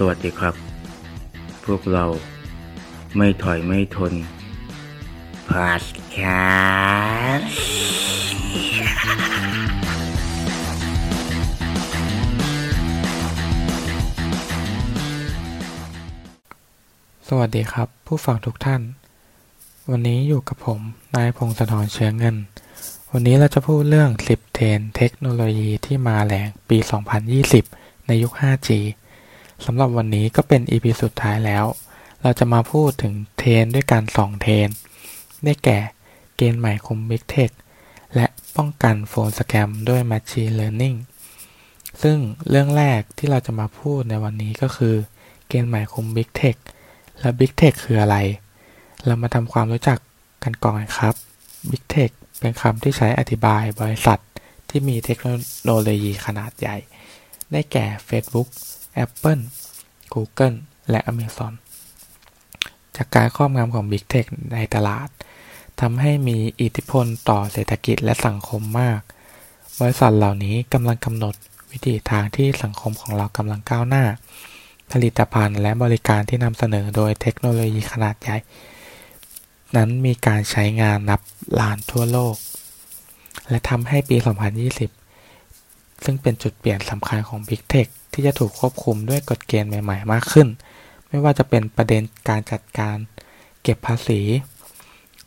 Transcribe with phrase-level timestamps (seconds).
[0.00, 0.54] สวัสดีครับ
[1.64, 2.04] พวกเรา
[3.16, 4.12] ไม่ถอยไม่ทน
[5.48, 6.16] พอดแค
[7.38, 7.40] สต์
[17.28, 18.82] สวัสดีครับ ผู้ฟังทุกท่าน
[19.90, 20.80] วันนี้อยู่กับผม
[21.16, 22.36] นายพงศธรเชื้อเงิน
[23.12, 26.78] วันนี้เราจะพูดเรื่อง 10 เทรนด์เทคโนโลยีที่มาแรงปี
[27.62, 28.70] 2020 ในยุค 5G
[29.64, 31.64] สำหรับวันนี้ก็เป็น EP สุดท้ายแล้ว
[32.22, 34.76] เราจะมาพูดถึงเทรนด์ด้วยกัน2เทรนด์
[35.44, 35.78] ได้แก่
[36.36, 37.50] เกณฑ์ใหม่คุม Big Tech
[38.14, 38.26] และ
[38.56, 40.96] ป้องกัน phone scam ด้วย Machine Learning
[42.02, 42.18] ซึ่ง
[42.48, 44.94] เรื่องแรกที่เราจะมาพูดในวันนี้ก็คือ
[45.48, 46.56] เกณฑ์ใหม่คุม Big Tech
[47.18, 48.16] และ Big Tech คืออะไร
[49.06, 49.98] เรามาทำความรู้จัก
[50.44, 51.14] กันก่อนครับ
[51.70, 54.20] Big Tech เป็นคำที่ใช้อธิบายบริษัท
[54.68, 56.76] ที่มีเทคโนโลยีขนาดใหญ่
[57.52, 58.48] ได้แก่ Facebook
[59.04, 59.42] Apple
[60.14, 60.56] Google
[60.90, 61.52] และ Amazon
[62.96, 65.08] จากการครอบงำของ Big Tech ในตลาด
[65.80, 69.00] ทำให้มีอิทธิพลต่อเศรษฐกิจและสังคมมาก
[69.80, 71.34] บริษัทเหล่านี้กำลังกำหนด
[71.70, 74.04] วิธีทางที่สังคมของเรากำลังก้าวหน้า
[74.92, 78.36] ผลิตภัณฑ์และบริการที่นำเสนอโดยเทคโนโลยีขนาดใหญ่
[79.76, 81.20] นั้นมีการใช้งานนับ
[81.60, 82.36] ล้านทั่วโลก
[83.48, 84.16] และทำให้ปี
[85.30, 87.88] 2020 ซึ่งเป็นจุดเปลี่ยนสำคัญของ Big Tech
[88.20, 90.48] ที่จะถูกควบคุมด้วยกฎเกณฑ์ใหม่ ๆ มากขึ้น
[91.08, 92.96] ไม่ว่าจะเป็นประเด็นการจัดการ
[93.62, 94.20] เก็บภาษี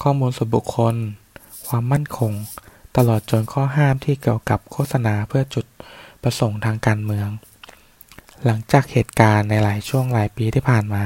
[0.02, 0.96] ข้อมูลส่วนบุคคล
[1.68, 2.34] ความมั่นคง
[2.98, 5.66] ตลอดจนข้อห้ามที่เกี่ยวกับโฆษณาเพื่อจุด
[6.24, 7.30] ประสงค์ทางการเมือง
[8.46, 11.06] หลังจากเหตุการณ์ในหลายช่วงหลายปีที่ผ่านมา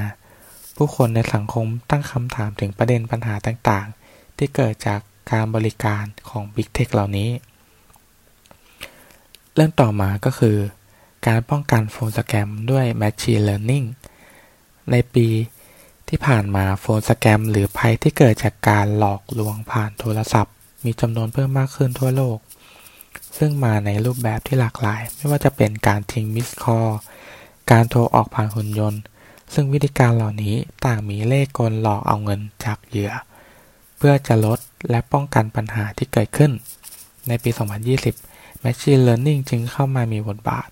[0.75, 4.99] ผู้คนในสังคมตั้งคำถามถึงประเด็นปัญหาต่างๆ ที่เกิดจาก
[5.31, 7.29] การบริการของ Big Tech เหล่านี้
[9.53, 10.57] เรื่องต่อมาก็คือ
[11.27, 13.85] การป้องกัน phone scam ด้วย Machine Learning
[14.91, 15.27] ในปี
[16.09, 20.53] ที่ผ่านมา phone scam หรือภัยที่เกิดจากการหลอกลวงผ่านโทรศัพท์
[20.83, 22.37] มีจำนวนเพิ่มมากขึ้นทั่วโลก
[23.37, 26.89] ซึ่งมาในรูปแบบที่หลากหลาย ไม่ว่าจะเป็นการทิ้ง missed call
[27.71, 29.01] การโทรออกผ่านหุ่นยนต์
[29.53, 33.11] ซึ่งวิธีการเหล่านี้ต่างมีเลขกลหลอกเอาเงินจากเหยื่อ
[33.97, 34.59] เพื่อจะลด
[34.89, 36.51] และป้องกันปัญหาที่เกิดขึ้น
[37.27, 37.49] ในปี
[38.07, 40.69] 2020 Machine Learning จึงเข้ามามีบทบาท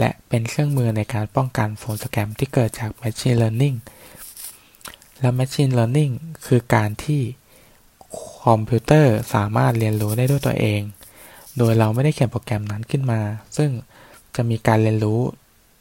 [0.00, 3.76] และเป็นเครื่องมือในการป้องกันโฟนสแกมที่เกิดจาก Machine Learning
[5.20, 6.12] และ Machine Learning
[6.46, 7.22] คือการที่
[8.44, 10.80] คอมพิวเตอร์สามารถเรียนรู้ได้ด้วยตัวเอง
[11.58, 13.20] โดยเราไม่ได้เขียนโปรแกรมนั้นขึ้นมา
[13.56, 13.70] ซึ่ง
[14.36, 15.20] จะมีการเรียนรู้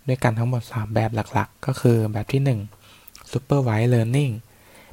[0.08, 2.42] ด้วยกันทั้งหมด 3 แบบหลักๆ ก็คือแบบที่
[2.86, 4.34] 1 Supervised Learning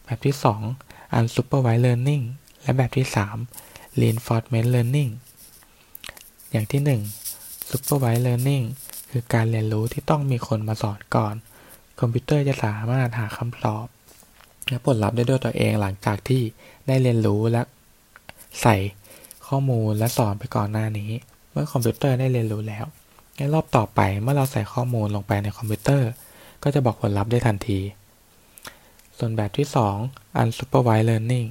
[0.04, 0.34] แบบที่
[0.76, 2.22] 2 Unsupervised Learning
[2.62, 3.06] และแบบที่
[3.52, 5.10] 3 Reinforcement Learning
[6.50, 8.64] อย่างที่ 1 Supervised Learning
[9.10, 11.34] คือการเรียนรู้ที่ต้องมีคนมาสอนก่อน
[12.00, 13.86] คอมพิวเตอร์จะสามารถหาคำตอบ
[14.68, 16.42] และผลลัพธ์ได้ด้วยตัวเองหลังจากที่
[16.86, 17.62] ได้เรียนรู้และ
[18.62, 18.76] ใส่
[19.48, 21.10] ข้อมูลและสอนไปก่อนหน้านี้
[21.50, 22.84] เมื่อคอมพิวเตอร์ได้เรียนรู้แล้ว
[23.36, 26.10] ในรอบต่อไปเมื่อเราใส่ข้อมูลลงไปในคอมพิวเตอร์
[26.62, 27.80] ก็จะบอกผลลัพธ์ได้ทันที
[29.18, 29.66] ส่วนแบบที่
[30.04, 31.48] 2 unsupervised learning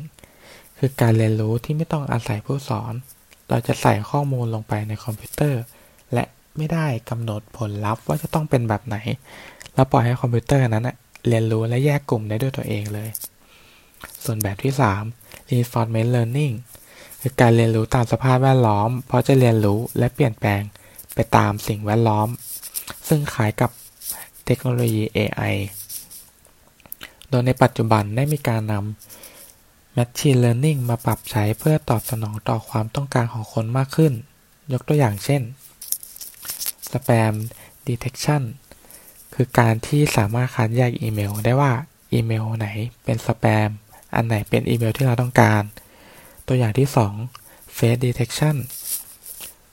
[0.77, 2.93] คือการเรียนรู้ที่ไม่ต้องอาศัยผู้สอน
[3.49, 5.61] เราจะใส่ข้อมูลลงไปในคอมพิวเตอร์
[6.13, 6.23] และ
[6.57, 8.97] ไม่ได้กำหนดผลลัพธ์ว่าจะต้องเป็นแบบไหน
[9.73, 10.89] แล้วปล่อยให้คอมพิวเตอร์นั้น
[11.27, 13.09] เรียนรู้และแยกกลุ่มได้ด้วยตัวเองเลย
[14.23, 14.73] ส่วนแบบที่
[15.11, 16.53] 3 reinforcement learning
[17.21, 20.61] คือการเรียนรู้ตามสภาพแวดล้อม เพราะจะเรียนรู้และเปลี่ยนแปลง
[21.15, 22.27] ไปตามสิ่งแวดล้อม
[23.07, 23.71] ซึ่งคล้ายกับ
[24.45, 25.55] เทคโนโลยี AI
[27.29, 34.13] โดยในปัจจุบันได้มีการนำ Machine Learning มาปรับใช้เพื่อตอบสนองต่อความต้องการของคนมากขึ้น
[34.73, 35.41] ยกตัวอย่างเช่น
[36.95, 37.33] Spam
[37.87, 38.43] Detection
[39.33, 41.71] คือการที่สามารถคัดแยกอีเมลได้ว่า
[42.13, 42.67] อีเมลไหน
[43.03, 43.69] เป็นสแปม
[44.15, 45.63] อันไหนเป็นอีเมลที่เราต้องการ
[46.47, 46.87] ตัวอย่างที่
[47.31, 48.55] 2 Face Detection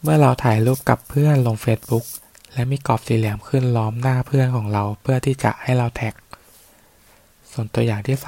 [0.02, 2.04] เมื่อเราถ่ายรูปกับเพื่อนลง Facebook
[2.52, 6.14] และมีกรอบสี่เหลี่ยมขึ้นล้อมหน้าเพื่อนของเราเพื่อที่จะให้เราแท็ก
[7.52, 8.18] ส่วนตัวอย่างที่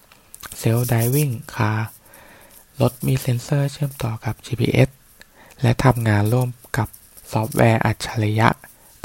[0.00, 1.80] 3 Self Driving Car
[2.80, 4.88] รถมีเซ็นเซอร์เชื่อมต่อกับ GPS
[5.62, 6.48] และทำงานร่วม
[7.34, 8.48] ซอฟต์แวร์อัจฉริยะ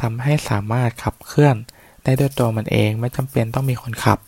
[0.02, 1.56] ทำให้สามารถขับเคลื่อน
[2.04, 4.20] ได้ด้วยตัวมันเองไม่จำเป็นต้องมีคนขับ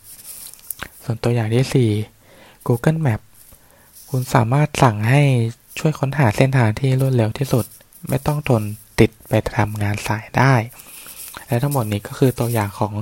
[1.04, 1.92] ส่วนตัวอย่างที่
[2.28, 3.22] 4 Google Map
[4.10, 5.22] คุณสามารถสั่งให้
[5.80, 7.66] ช่วยค้นหาเส้นทางที่รวดเร็วที่สุด
[8.10, 8.64] ไม่ต้องทน
[9.00, 10.54] ติดไปทำงานสายได้
[11.48, 12.94] และทั้งหมดนี้ก็คือตัวอย่างของ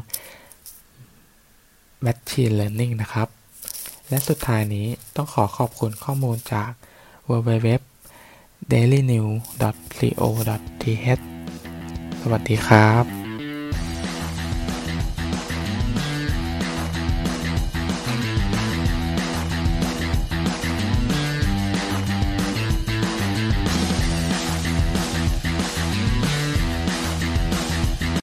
[2.06, 3.28] Machine Learning นะครับ
[4.10, 6.69] และสุดท้ายนี้ต้องขอขอบคุณข้อมูลจาก
[7.30, 7.69] w w w
[8.72, 11.22] dailynew.co.th
[12.22, 13.19] สวัสดีครับ